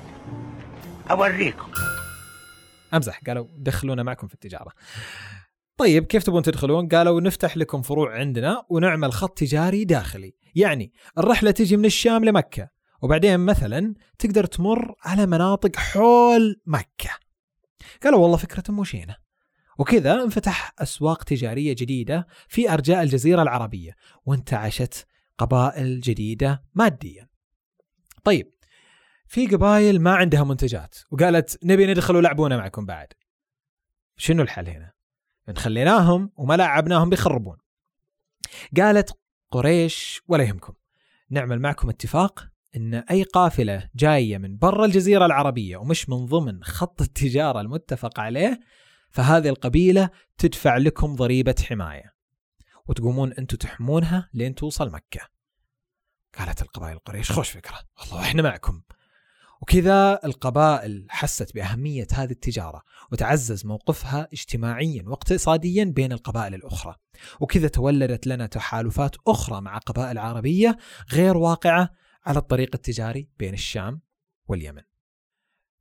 أوريكم. 1.12 1.72
أمزح 2.94 3.20
قالوا 3.28 3.48
دخلونا 3.58 4.04
معكم 4.04 4.28
في 4.28 4.34
التجارة. 4.34 4.72
طيب 5.78 6.06
كيف 6.06 6.24
تبون 6.24 6.44
تدخلون؟ 6.44 6.88
قالوا 6.88 7.22
نفتح 7.22 7.58
لكم 7.58 7.82
فروع 7.82 8.18
عندنا 8.18 8.66
ونعمل 8.70 9.14
خط 9.14 9.38
تجاري 9.38 9.86
داخلي. 9.86 10.36
يعني 10.56 10.94
الرحلة 11.18 11.52
تجي 11.52 11.78
من 11.78 11.86
الشام 11.86 12.26
لمكة 12.26 12.70
وبعدين 13.02 13.40
مثلا 13.40 13.94
تقدر 14.20 14.46
تمر 14.46 14.96
على 15.04 15.26
مناطق 15.26 15.76
حول 15.76 16.62
مكة. 16.66 17.10
قالوا 18.04 18.20
والله 18.20 18.38
فكرة 18.38 18.74
مشينه 18.74 19.16
وكذا 19.80 20.24
انفتح 20.24 20.74
أسواق 20.80 21.24
تجارية 21.24 21.74
جديدة 21.74 22.28
في 22.48 22.74
أرجاء 22.74 23.04
الجزيرة 23.04 23.42
العربية 23.42 23.96
وانتعشت 24.26 25.08
قبائل 25.38 26.02
جديدة 26.02 26.64
ماديا. 26.74 27.28
طيب 28.24 28.54
في 29.32 29.48
قبائل 29.48 30.02
ما 30.02 30.16
عندها 30.16 30.44
منتجات 30.44 30.96
وقالت 31.12 31.60
نبي 31.64 31.88
ندخل 31.88 32.16
ولعبونا 32.16 32.58
معكم 32.58 32.86
بعد. 32.86 33.08
شنو 34.18 34.44
الحل 34.44 34.70
هنا؟ 34.70 34.92
إن 35.50 35.58
خليناهم 35.58 36.32
وما 36.36 36.58
لعبناهم 36.58 37.10
بيخربون. 37.10 37.58
قالت 38.78 39.18
قريش 39.52 40.22
ولا 40.28 40.44
يهمكم 40.44 40.74
نعمل 41.30 41.60
معكم 41.60 41.90
اتفاق 41.90 42.48
إن 42.76 42.94
أي 42.94 43.24
قافلة 43.24 43.90
جاية 43.96 44.38
من 44.38 44.58
برا 44.58 44.86
الجزيرة 44.86 45.26
العربية 45.26 45.78
ومش 45.78 46.10
من 46.10 46.26
ضمن 46.26 46.64
خط 46.64 47.02
التجارة 47.02 47.62
المتفق 47.62 48.20
عليه 48.20 48.60
فهذه 49.10 49.50
القبيلة 49.50 50.10
تدفع 50.38 50.78
لكم 50.78 51.16
ضريبة 51.16 51.56
حماية 51.68 52.14
وتقومون 52.88 53.34
أنتم 53.34 53.58
تحمونها 53.58 54.30
لين 54.34 54.56
توصل 54.56 54.92
مكة. 54.92 55.22
قالت 56.38 56.62
القبائل 56.62 57.00
قريش 57.00 57.32
خوش 57.32 57.50
فكرة 57.50 57.80
والله 58.00 58.22
إحنا 58.22 58.42
معكم. 58.42 58.82
وكذا 59.62 60.20
القبائل 60.26 61.06
حست 61.10 61.56
بأهمية 61.56 62.08
هذه 62.14 62.32
التجارة 62.32 62.82
وتعزز 63.12 63.66
موقفها 63.66 64.28
اجتماعيا 64.34 65.04
واقتصاديا 65.08 65.84
بين 65.84 66.12
القبائل 66.12 66.54
الأخرى. 66.54 66.96
وكذا 67.40 67.68
تولدت 67.68 68.28
لنا 68.28 68.46
تحالفات 68.46 69.16
أخرى 69.28 69.62
مع 69.62 69.78
قبائل 69.78 70.18
عربية 70.18 70.78
غير 71.14 71.38
واقعة 71.38 71.90
على 72.26 72.40
الطريق 72.40 72.70
التجاري 72.74 73.30
بين 73.40 73.54
الشام 73.54 74.02
واليمن. 74.48 74.82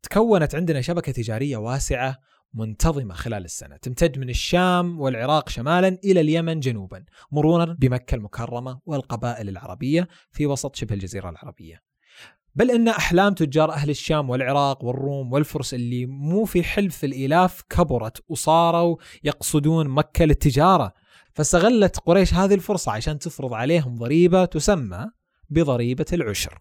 تكونت 0.03 0.55
عندنا 0.55 0.81
شبكة 0.81 1.13
تجارية 1.13 1.57
واسعة 1.57 2.19
منتظمة 2.55 3.15
خلال 3.15 3.45
السنة 3.45 3.77
تمتد 3.77 4.19
من 4.19 4.31
الشام 4.31 5.01
والعراق 5.01 5.49
شمالا 5.49 5.89
إلى 6.05 6.21
اليمن 6.21 6.61
جنوبا 6.61 7.05
مرورا 7.33 7.77
بمكة 7.79 8.15
المكرمة 8.15 8.81
والقبائل 8.87 9.49
العربية 9.49 10.09
في 10.31 10.47
وسط 10.47 10.77
شبه 10.77 10.95
الجزيرة 10.95 11.31
العربية 11.31 11.90
بل 12.55 12.71
إن 12.71 12.89
أحلام 12.89 13.35
تجار 13.35 13.73
أهل 13.73 13.91
الشام 13.91 14.31
والعراق 14.31 14.85
والروم 14.85 15.33
والفرس 15.33 15.75
اللي 15.75 16.07
مو 16.07 16.45
في 16.45 16.63
حلف 16.63 17.05
الإلاف 17.05 17.63
كبرت 17.63 18.25
وصاروا 18.29 18.97
يقصدون 19.25 19.89
مكة 19.89 20.25
للتجارة 20.25 20.93
فاستغلت 21.35 21.99
قريش 21.99 22.35
هذه 22.35 22.55
الفرصة 22.55 22.93
عشان 22.93 23.19
تفرض 23.19 23.55
عليهم 23.55 23.95
ضريبة 23.95 24.45
تسمى 24.45 25.07
بضريبة 25.51 26.07
العشر. 26.13 26.59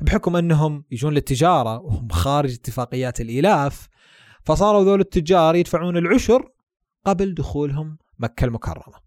بحكم 0.00 0.36
أنهم 0.36 0.84
يجون 0.90 1.14
للتجارة 1.14 1.78
وهم 1.78 2.08
خارج 2.08 2.52
اتفاقيات 2.52 3.20
الإلاف 3.20 3.88
فصاروا 4.44 4.84
ذول 4.84 5.00
التجار 5.00 5.56
يدفعون 5.56 5.96
العشر 5.96 6.48
قبل 7.06 7.34
دخولهم 7.34 7.98
مكة 8.18 8.44
المكرمة 8.44 9.03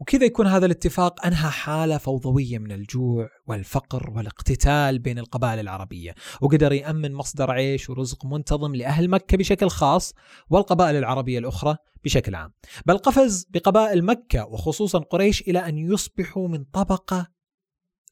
وكذا 0.00 0.24
يكون 0.24 0.46
هذا 0.46 0.66
الاتفاق 0.66 1.26
أنهى 1.26 1.50
حالة 1.50 1.98
فوضوية 1.98 2.58
من 2.58 2.72
الجوع 2.72 3.28
والفقر 3.46 4.10
والاقتتال 4.10 4.98
بين 4.98 5.18
القبائل 5.18 5.60
العربية 5.60 6.14
وقدر 6.40 6.72
يأمن 6.72 7.12
مصدر 7.12 7.50
عيش 7.50 7.90
ورزق 7.90 8.26
منتظم 8.26 8.74
لأهل 8.74 9.10
مكة 9.10 9.36
بشكل 9.36 9.68
خاص 9.68 10.14
والقبائل 10.50 10.96
العربية 10.96 11.38
الأخرى 11.38 11.76
بشكل 12.04 12.34
عام. 12.34 12.52
بل 12.86 12.98
قفز 12.98 13.46
بقبائل 13.50 14.04
مكة 14.04 14.46
وخصوصا 14.46 14.98
قريش 14.98 15.42
إلى 15.42 15.58
أن 15.58 15.78
يصبحوا 15.78 16.48
من 16.48 16.64
طبقة 16.64 17.28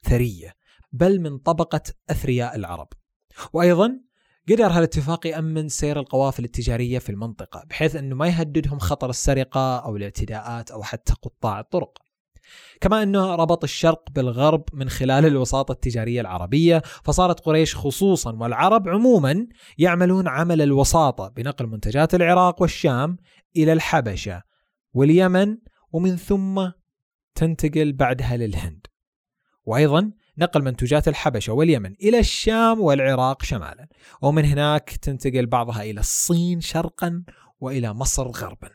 ثرية 0.02 0.54
بل 0.92 1.20
من 1.20 1.38
طبقة 1.38 1.82
أثرياء 2.10 2.56
العرب. 2.56 2.88
وأيضا 3.52 4.00
قدر 4.48 4.66
هالاتفاق 4.66 5.26
يأمن 5.26 5.68
سير 5.68 6.00
القوافل 6.00 6.44
التجارية 6.44 6.98
في 6.98 7.10
المنطقة 7.10 7.64
بحيث 7.70 7.96
أنه 7.96 8.16
ما 8.16 8.26
يهددهم 8.26 8.78
خطر 8.78 9.10
السرقة 9.10 9.78
أو 9.78 9.96
الاعتداءات 9.96 10.70
أو 10.70 10.82
حتى 10.82 11.14
قطاع 11.22 11.60
الطرق. 11.60 11.98
كما 12.80 13.02
أنه 13.02 13.34
ربط 13.34 13.64
الشرق 13.64 14.10
بالغرب 14.10 14.64
من 14.72 14.88
خلال 14.88 15.26
الوساطة 15.26 15.72
التجارية 15.72 16.20
العربية 16.20 16.82
فصارت 17.04 17.40
قريش 17.40 17.76
خصوصا 17.76 18.32
والعرب 18.32 18.88
عموما 18.88 19.46
يعملون 19.78 20.28
عمل 20.28 20.62
الوساطة 20.62 21.28
بنقل 21.28 21.66
منتجات 21.66 22.14
العراق 22.14 22.62
والشام 22.62 23.16
إلى 23.56 23.72
الحبشة 23.72 24.42
واليمن 24.94 25.58
ومن 25.92 26.16
ثم 26.16 26.70
تنتقل 27.34 27.92
بعدها 27.92 28.36
للهند. 28.36 28.86
وأيضا 29.64 30.12
نقل 30.38 30.62
منتوجات 30.62 31.08
الحبشة 31.08 31.52
واليمن 31.52 31.92
إلى 31.92 32.18
الشام 32.18 32.80
والعراق 32.80 33.42
شمالا 33.42 33.88
ومن 34.22 34.44
هناك 34.44 34.90
تنتقل 34.90 35.46
بعضها 35.46 35.82
إلى 35.82 36.00
الصين 36.00 36.60
شرقا 36.60 37.24
وإلى 37.60 37.94
مصر 37.94 38.28
غربا. 38.28 38.70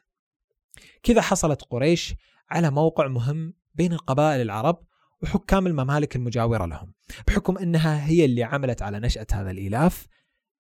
كذا 1.04 1.22
حصلت 1.22 1.62
قريش 1.70 2.16
على 2.50 2.72
موقع 2.72 3.08
مهم 3.08 3.54
بين 3.76 3.94
القبائل 3.94 4.42
العرب 4.42 4.84
وحكام 5.24 5.68
الممالك 5.68 6.16
المجاورة 6.16 6.66
لهم 6.66 6.94
بحكم 7.28 7.58
أنها 7.58 8.08
هي 8.08 8.26
اللي 8.26 8.44
عملت 8.44 8.82
على 8.82 9.00
نشأة 9.00 9.28
هذا 9.34 9.52
الإلاف 9.52 10.08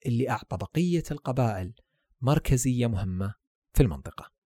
اللي 0.05 0.29
أعطى 0.29 0.57
بقية 0.57 1.03
القبائل 1.11 1.73
مركزية 2.21 2.87
مهمة 2.87 3.33
في 3.73 3.83
المنطقة. 3.83 4.36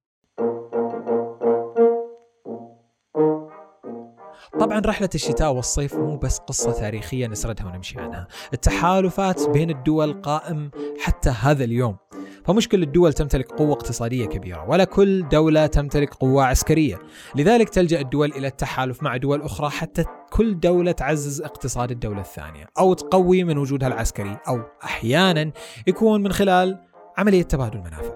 طبعا 4.59 4.79
رحلة 4.79 5.09
الشتاء 5.15 5.53
والصيف 5.53 5.95
مو 5.95 6.17
بس 6.17 6.37
قصة 6.37 6.71
تاريخية 6.71 7.27
نسردها 7.27 7.65
ونمشي 7.65 7.99
عنها. 7.99 8.27
التحالفات 8.53 9.49
بين 9.49 9.69
الدول 9.69 10.21
قائم 10.21 10.71
حتى 10.99 11.29
هذا 11.29 11.63
اليوم. 11.63 11.97
فمش 12.45 12.67
كل 12.69 12.83
الدول 12.83 13.13
تمتلك 13.13 13.51
قوة 13.51 13.73
اقتصادية 13.73 14.25
كبيرة 14.25 14.69
ولا 14.69 14.83
كل 14.83 15.27
دولة 15.29 15.67
تمتلك 15.67 16.13
قوة 16.13 16.43
عسكرية. 16.43 16.99
لذلك 17.35 17.69
تلجأ 17.69 17.99
الدول 17.99 18.31
إلى 18.31 18.47
التحالف 18.47 19.03
مع 19.03 19.17
دول 19.17 19.41
أخرى 19.41 19.69
حتى 19.69 20.05
كل 20.31 20.59
دولة 20.59 20.91
تعزز 20.91 21.41
اقتصاد 21.41 21.91
الدولة 21.91 22.21
الثانية 22.21 22.65
أو 22.79 22.93
تقوي 22.93 23.43
من 23.43 23.57
وجودها 23.57 23.87
العسكري 23.87 24.37
أو 24.47 24.61
أحيانا 24.83 25.51
يكون 25.87 26.23
من 26.23 26.31
خلال 26.31 26.79
عملية 27.17 27.43
تبادل 27.43 27.79
منافع. 27.79 28.13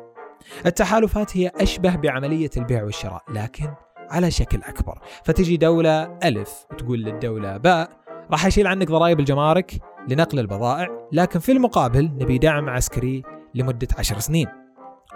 التحالفات 0.66 1.38
هي 1.38 1.52
أشبه 1.56 1.96
بعملية 1.96 2.50
البيع 2.58 2.84
والشراء 2.84 3.24
لكن 3.30 3.74
على 4.10 4.32
شكل 4.32 4.62
أكبر. 4.62 5.00
فتجي 5.24 5.58
دولة 5.58 6.20
ألف 6.24 6.66
وتقول 6.72 7.04
للدولة 7.04 7.58
باء 7.58 7.90
راح 8.32 8.46
أشيل 8.46 8.68
عنك 8.68 8.88
ضرائب 8.88 9.20
الجمارك 9.20 9.82
لنقل 10.10 10.40
البضائع 10.40 11.08
لكن 11.12 11.40
في 11.40 11.52
المقابل 11.52 12.04
نبي 12.04 12.38
دعم 12.38 12.70
عسكري 12.70 13.24
لمدة 13.56 13.88
عشر 13.98 14.20
سنين. 14.20 14.48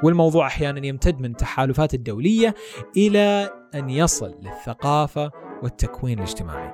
والموضوع 0.04 0.48
أحيانا 0.48 0.86
يمتد 0.86 1.20
من 1.20 1.32
التحالفات 1.32 1.94
الدولية 1.94 2.56
إلى 2.98 3.50
أن 3.76 3.90
يصل 3.90 4.36
للثقافة 4.42 5.32
والتكوين 5.64 6.18
الاجتماعي. 6.18 6.74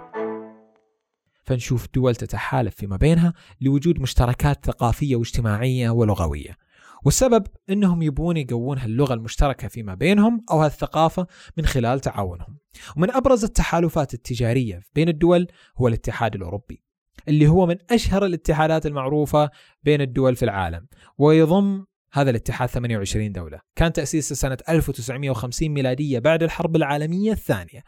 فنشوف 1.43 1.87
دول 1.93 2.15
تتحالف 2.15 2.75
فيما 2.75 2.97
بينها 2.97 3.33
لوجود 3.61 3.99
مشتركات 3.99 4.65
ثقافية 4.65 5.15
واجتماعية 5.15 5.89
ولغوية. 5.89 6.64
والسبب 7.05 7.47
إنهم 7.69 8.01
يبون 8.01 8.37
يقوون 8.37 8.77
هاللغة 8.77 9.13
المشتركة 9.13 9.67
فيما 9.67 9.95
بينهم 9.95 10.45
أو 10.51 10.61
هالثقافة 10.61 11.27
من 11.57 11.65
خلال 11.65 11.99
تعاونهم. 11.99 12.57
ومن 12.97 13.11
أبرز 13.11 13.43
التحالفات 13.43 14.13
التجارية 14.13 14.81
بين 14.95 15.09
الدول 15.09 15.47
هو 15.77 15.87
الاتحاد 15.87 16.35
الأوروبي. 16.35 16.83
اللي 17.27 17.47
هو 17.47 17.65
من 17.65 17.75
أشهر 17.91 18.25
الاتحادات 18.25 18.85
المعروفة 18.85 19.49
بين 19.83 20.01
الدول 20.01 20.35
في 20.35 20.45
العالم 20.45 20.87
ويضم 21.17 21.85
هذا 22.13 22.29
الاتحاد 22.29 22.69
28 22.69 23.31
دولة 23.31 23.59
كان 23.75 23.93
تأسيسه 23.93 24.35
سنة 24.35 24.57
1950 24.69 25.69
ميلادية 25.69 26.19
بعد 26.19 26.43
الحرب 26.43 26.75
العالمية 26.75 27.31
الثانية 27.31 27.83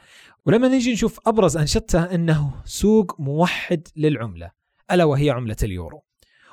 ولما 0.46 0.68
نجي 0.68 0.94
نشوف 0.94 1.20
أبرز 1.28 1.58
أنشطته 1.58 2.16
أنه 2.16 2.52
سوق 2.66 3.16
موحد 3.20 3.88
للعملة 3.96 4.52
ألا 4.92 5.04
وهي 5.04 5.30
عملة 5.30 5.56
اليورو 5.64 6.07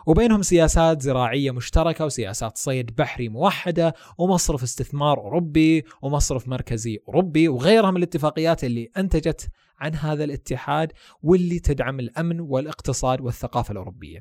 وبينهم 0.07 0.43
سياسات 0.43 1.03
زراعية 1.03 1.51
مشتركة 1.51 2.05
وسياسات 2.05 2.57
صيد 2.57 2.97
بحري 2.97 3.29
موحدة 3.29 3.95
ومصرف 4.19 4.63
استثمار 4.63 5.19
أوروبي 5.19 5.85
ومصرف 6.03 6.49
مركزي 6.49 6.99
أوروبي 7.09 7.49
وغيرها 7.49 7.91
من 7.91 7.97
الاتفاقيات 7.97 8.65
اللي 8.65 8.91
أنتجت 8.97 9.49
عن 9.79 9.95
هذا 9.95 10.25
الاتحاد 10.25 10.93
واللي 11.23 11.59
تدعم 11.59 12.01
الأمن 12.01 12.41
والاقتصاد 12.41 13.21
والثقافة 13.21 13.73
الأوروبية. 13.73 14.21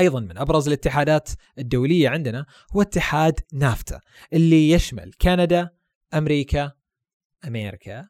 أيضا 0.00 0.20
من 0.20 0.38
أبرز 0.38 0.66
الاتحادات 0.66 1.28
الدولية 1.58 2.08
عندنا 2.08 2.46
هو 2.76 2.82
اتحاد 2.82 3.40
نافتا 3.52 4.00
اللي 4.32 4.70
يشمل 4.70 5.12
كندا، 5.22 5.70
أمريكا، 6.14 6.72
أمريكا 7.46 8.08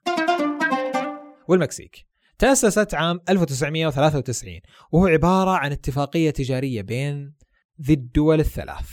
والمكسيك. 1.48 2.09
تأسست 2.40 2.94
عام 2.94 3.20
1993 3.28 4.60
وهو 4.92 5.06
عبارة 5.06 5.50
عن 5.50 5.72
اتفاقية 5.72 6.30
تجارية 6.30 6.82
بين 6.82 7.34
ذي 7.82 7.92
الدول 7.92 8.40
الثلاث 8.40 8.88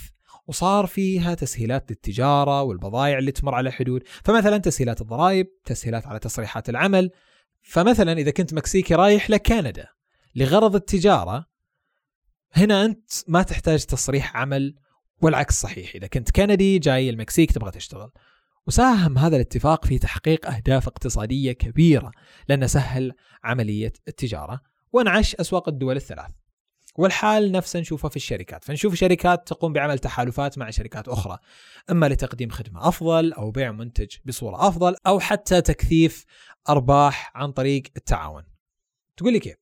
وصار 0.46 0.86
فيها 0.86 1.34
تسهيلات 1.34 1.90
للتجارة 1.90 2.62
والبضائع 2.62 3.18
اللي 3.18 3.32
تمر 3.32 3.54
على 3.54 3.68
الحدود 3.68 4.02
فمثلا 4.24 4.58
تسهيلات 4.58 5.00
الضرائب 5.00 5.46
تسهيلات 5.64 6.06
على 6.06 6.18
تصريحات 6.18 6.68
العمل. 6.68 7.10
فمثلا 7.62 8.12
إذا 8.12 8.30
كنت 8.30 8.54
مكسيكي 8.54 8.94
رايح 8.94 9.30
لكندا 9.30 9.86
لغرض 10.34 10.74
التجارة 10.74 11.46
هنا 12.52 12.84
أنت 12.84 13.10
ما 13.28 13.42
تحتاج 13.42 13.84
تصريح 13.84 14.36
عمل 14.36 14.74
والعكس 15.22 15.60
صحيح. 15.60 15.94
إذا 15.94 16.06
كنت 16.06 16.30
كندي 16.30 16.78
جاي 16.78 17.10
المكسيك 17.10 17.52
تبغى 17.52 17.70
تشتغل. 17.70 18.10
وساهم 18.68 19.18
هذا 19.18 19.36
الاتفاق 19.36 19.84
في 19.84 19.98
تحقيق 19.98 20.46
أهداف 20.46 20.86
اقتصادية 20.86 21.52
كبيرة 21.52 22.12
لأنه 22.48 22.66
سهل 22.66 23.12
عملية 23.44 23.92
التجارة 24.08 24.60
وانعش 24.92 25.34
أسواق 25.34 25.68
الدول 25.68 25.96
الثلاث. 25.96 26.30
والحال 26.96 27.52
نفسه 27.52 27.80
نشوفه 27.80 28.08
في 28.08 28.16
الشركات. 28.16 28.64
فنشوف 28.64 28.94
شركات 28.94 29.48
تقوم 29.48 29.72
بعمل 29.72 29.98
تحالفات 29.98 30.58
مع 30.58 30.70
شركات 30.70 31.08
أخرى. 31.08 31.38
إما 31.90 32.08
لتقديم 32.08 32.50
خدمة 32.50 32.88
أفضل 32.88 33.32
أو 33.32 33.50
بيع 33.50 33.72
منتج 33.72 34.16
بصورة 34.24 34.68
أفضل 34.68 34.96
أو 35.06 35.20
حتى 35.20 35.60
تكثيف 35.60 36.24
أرباح 36.68 37.32
عن 37.34 37.52
طريق 37.52 37.82
التعاون. 37.96 38.42
تقول 39.16 39.32
لي 39.32 39.40
كيف؟ 39.40 39.56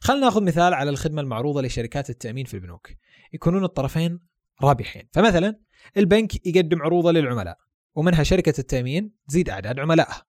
خلنا 0.00 0.20
نأخذ 0.20 0.42
مثال 0.42 0.74
على 0.74 0.90
الخدمة 0.90 1.22
المعروضة 1.22 1.62
لشركات 1.62 2.10
التأمين 2.10 2.44
في 2.44 2.54
البنوك. 2.54 2.90
يكونون 3.32 3.64
الطرفين 3.64 4.20
رابحين. 4.62 5.08
فمثلا 5.12 5.60
البنك 5.96 6.46
يقدم 6.46 6.82
عروضة 6.82 7.12
للعملاء. 7.12 7.69
ومنها 7.94 8.22
شركة 8.22 8.54
التأمين 8.58 9.12
تزيد 9.28 9.50
أعداد 9.50 9.78
عملائها. 9.78 10.26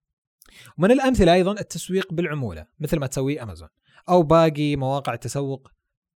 ومن 0.78 0.92
الأمثلة 0.92 1.34
أيضا 1.34 1.52
التسويق 1.52 2.14
بالعمولة 2.14 2.66
مثل 2.80 3.00
ما 3.00 3.08
تسوي 3.08 3.44
أمازون 3.44 3.70
أو 4.10 4.24
باقي 4.24 4.76
مواقع 4.76 5.14
التسوق 5.14 5.72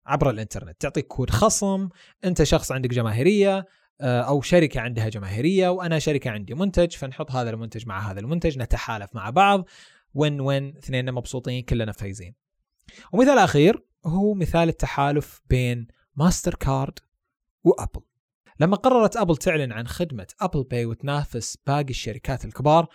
عبر 0.05 0.29
الإنترنت. 0.29 0.81
تعطيك 0.81 1.07
كود 1.07 1.29
خصم 1.29 1.89
أنت 2.25 2.43
شخص 2.43 2.71
عندك 2.71 2.89
جماهيرية 2.89 3.65
آه، 4.01 4.21
أو 4.21 4.41
شركة 4.41 4.81
عندها 4.81 5.09
جماهيرية 5.09 5.69
وأنا 5.69 5.99
شركة 5.99 6.31
عندي 6.31 6.53
منتج 6.53 6.91
فنحط 6.91 7.31
هذا 7.31 7.49
المنتج 7.49 7.87
مع 7.87 8.11
هذا 8.11 8.19
المنتج 8.19 8.59
نتحالف 8.59 9.15
مع 9.15 9.29
بعض 9.29 9.65
وين 10.13 10.41
وين 10.41 10.77
اثنين 10.77 11.11
مبسوطين 11.11 11.63
كلنا 11.63 11.91
فايزين. 11.91 12.35
ومثال 13.13 13.37
أخير 13.37 13.85
هو 14.05 14.33
مثال 14.33 14.69
التحالف 14.69 15.41
بين 15.49 15.87
Mastercard 16.15 16.55
و 16.55 16.99
Apple. 17.63 18.01
لما 18.59 18.75
قررت 18.75 19.17
Apple 19.17 19.37
تعلن 19.37 19.71
عن 19.71 19.87
خدمة 19.87 20.27
Apple 20.41 20.63
Pay 20.63 20.85
وتنافس 20.85 21.57
باقي 21.67 21.89
الشركات 21.89 22.45
الكبار 22.45 22.87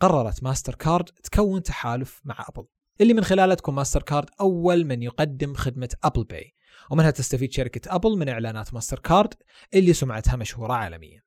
قررت 0.00 0.42
ماستر 0.42 0.74
كارد 0.74 1.04
تكون 1.04 1.62
تحالف 1.62 2.20
مع 2.24 2.46
Apple 2.48 2.66
اللي 3.00 3.14
من 3.14 3.24
خلاله 3.24 3.54
تكون 3.54 3.74
ماستر 3.74 4.02
كارد 4.02 4.28
أول 4.40 4.84
من 4.84 5.02
يقدم 5.02 5.54
خدمة 5.54 5.88
Apple 6.04 6.24
Pay 6.24 6.54
ومنها 6.90 7.10
تستفيد 7.10 7.52
شركة 7.52 7.94
Apple 7.94 8.18
من 8.18 8.28
إعلانات 8.28 8.74
ماستر 8.74 8.98
كارد 8.98 9.34
اللي 9.74 9.92
سمعتها 9.92 10.36
مشهورة 10.36 10.72
عالميا. 10.72 11.24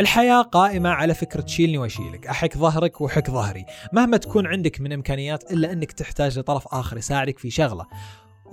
الحياة 0.00 0.42
قائمة 0.42 0.88
على 0.90 1.14
فكرة 1.14 1.46
شيلني 1.46 1.78
وأشيلك، 1.78 2.26
أحك 2.26 2.58
ظهرك 2.58 3.00
وحك 3.00 3.30
ظهري، 3.30 3.64
مهما 3.92 4.16
تكون 4.16 4.46
عندك 4.46 4.80
من 4.80 4.92
إمكانيات 4.92 5.52
إلا 5.52 5.72
أنك 5.72 5.92
تحتاج 5.92 6.38
لطرف 6.38 6.68
آخر 6.74 6.98
يساعدك 6.98 7.38
في 7.38 7.50
شغلة، 7.50 7.86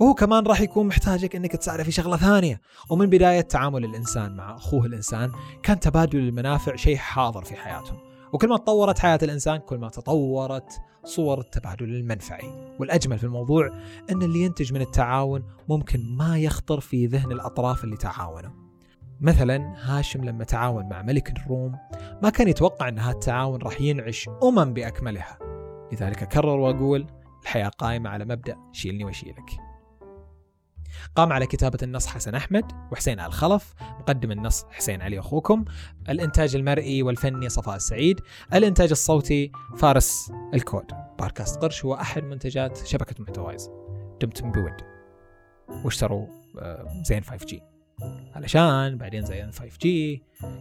وهو 0.00 0.14
كمان 0.14 0.46
راح 0.46 0.60
يكون 0.60 0.86
محتاجك 0.86 1.36
إنك 1.36 1.56
تساعده 1.56 1.84
في 1.84 1.90
شغلة 1.90 2.16
ثانية. 2.16 2.60
ومن 2.90 3.06
بداية 3.06 3.40
تعامل 3.40 3.84
الإنسان 3.84 4.36
مع 4.36 4.56
أخوه 4.56 4.86
الإنسان 4.86 5.32
كان 5.62 5.80
تبادل 5.80 6.18
المنافع 6.18 6.76
شيء 6.76 6.96
حاضر 6.96 7.44
في 7.44 7.56
حياتهم. 7.56 7.98
وكل 8.32 8.48
ما 8.48 8.56
تطورت 8.56 8.98
حياة 8.98 9.18
الإنسان 9.22 9.56
كل 9.56 9.78
ما 9.78 9.88
تطورت 9.88 10.80
صور 11.04 11.40
التبادل 11.40 11.84
المنفعي. 11.84 12.74
والأجمل 12.78 13.18
في 13.18 13.24
الموضوع 13.24 13.66
أن 14.10 14.22
اللي 14.22 14.42
ينتج 14.42 14.72
من 14.72 14.80
التعاون 14.80 15.42
ممكن 15.68 16.16
ما 16.16 16.38
يخطر 16.38 16.80
في 16.80 17.06
ذهن 17.06 17.32
الأطراف 17.32 17.84
اللي 17.84 17.96
تعاونوا 17.96 18.50
مثلا 19.20 19.74
هاشم 19.76 20.24
لما 20.24 20.44
تعاون 20.44 20.88
مع 20.88 21.02
ملك 21.02 21.30
الروم 21.30 21.76
ما 22.22 22.30
كان 22.30 22.48
يتوقع 22.48 22.88
أن 22.88 22.98
هذا 22.98 23.12
التعاون 23.12 23.62
راح 23.62 23.80
ينعش 23.80 24.28
أمم 24.42 24.72
بأكملها. 24.72 25.38
لذلك 25.92 26.22
أكرر 26.22 26.58
وأقول 26.58 27.06
الحياة 27.42 27.68
قائمة 27.68 28.10
على 28.10 28.24
مبدأ 28.24 28.56
شيلني 28.72 29.04
وشيلك. 29.04 29.69
قام 31.16 31.32
على 31.32 31.46
كتابة 31.46 31.78
النص 31.82 32.06
حسن 32.06 32.34
أحمد 32.34 32.64
وحسين 32.92 33.20
آل 33.20 33.32
خلف 33.32 33.74
مقدم 33.80 34.32
النص 34.32 34.64
حسين 34.70 35.02
علي 35.02 35.18
أخوكم. 35.18 35.64
الإنتاج 36.08 36.56
المرئي 36.56 37.02
والفني 37.02 37.48
صفاء 37.48 37.76
السعيد. 37.76 38.20
الإنتاج 38.54 38.90
الصوتي 38.90 39.52
فارس 39.76 40.32
الكود. 40.54 40.86
باركاست 41.18 41.58
قرش 41.62 41.84
هو 41.84 41.94
أحد 41.94 42.24
منتجات 42.24 42.86
شبكة 42.86 43.14
محتوايز 43.22 43.70
دمتم 44.20 44.52
بود. 44.52 44.90
واشتروا 45.84 46.26
آه، 46.58 47.02
زين 47.02 47.22
5G 47.22 47.54
علشان 48.34 48.98
بعدين 48.98 49.24
زين 49.24 49.50
5G 49.52 49.86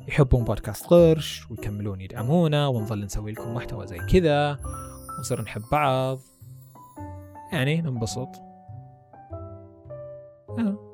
يحبون 0.07 0.43
بودكاست 0.43 0.85
قرش 0.85 1.51
ويكملون 1.51 2.01
يدعمونا 2.01 2.67
ونظل 2.67 3.05
نسوي 3.05 3.31
لكم 3.31 3.53
محتوى 3.55 3.87
زي 3.87 3.97
كذا 3.97 4.59
ونصير 5.17 5.41
نحب 5.41 5.61
بعض. 5.71 6.19
يعني 7.51 7.81
ننبسط. 7.81 8.48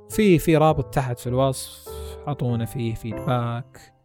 في 0.09 0.39
في 0.39 0.57
رابط 0.57 0.93
تحت 0.93 1.19
في 1.19 1.27
الوصف 1.27 1.89
اعطونا 2.27 2.65
فيه 2.65 2.95
فيدباك 2.95 3.95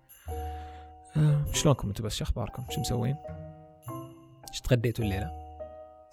آه، 1.17 1.45
شلونكم 1.53 1.89
أنتم 1.89 2.05
بس؟ 2.05 2.15
شو 2.17 2.25
أخباركم؟ 2.25 2.65
شو 2.71 2.81
مسوين؟ 2.81 3.17
إيش 4.51 4.61
تغديتوا 4.61 5.05
الليلة؟ 5.05 5.31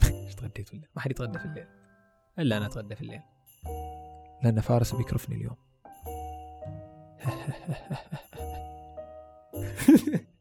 إيش 0.25 0.35
تغديتوا 0.35 0.73
الليلة؟ 0.73 0.91
ما 0.95 1.01
حد 1.01 1.11
يتغدى 1.11 1.39
في 1.39 1.45
الليل. 1.45 1.67
إلا 2.39 2.57
أنا 2.57 2.65
أتغدى 2.65 2.95
في 2.95 3.01
الليل. 3.01 3.21
لأن 4.43 4.61
فارس 4.61 4.95
بيكرفني 4.95 5.35
اليوم. 5.35 5.55